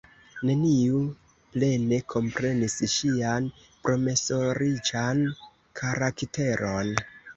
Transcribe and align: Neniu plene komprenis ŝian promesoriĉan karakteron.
Neniu 0.49 1.01
plene 1.55 1.99
komprenis 2.15 2.77
ŝian 2.93 3.49
promesoriĉan 3.89 5.23
karakteron. 5.83 6.95